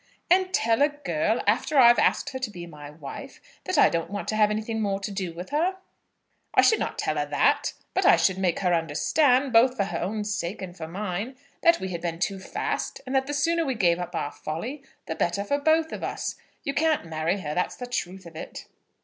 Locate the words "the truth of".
17.75-18.35